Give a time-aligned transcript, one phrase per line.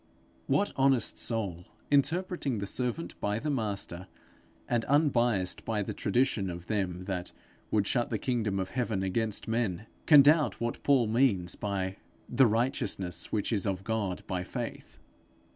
[0.47, 4.07] What honest soul, interpreting the servant by the master,
[4.67, 7.31] and unbiassed by the tradition of them that
[7.69, 12.47] would shut the kingdom of heaven against men, can doubt what Paul means by 'the
[12.47, 14.97] righteousness which is of God by faith'?